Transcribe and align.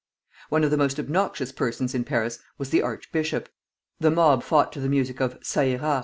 One 0.49 0.63
of 0.63 0.71
the 0.71 0.77
most 0.77 0.97
obnoxious 0.97 1.51
persons 1.51 1.93
in 1.93 2.05
Paris 2.05 2.39
was 2.57 2.71
the 2.71 2.81
archbishop. 2.81 3.49
The 3.99 4.09
mob 4.09 4.41
fought 4.41 4.71
to 4.71 4.79
the 4.79 4.89
music 4.89 5.21
of 5.21 5.39
"Ça 5.41 5.73
ira." 5.79 5.99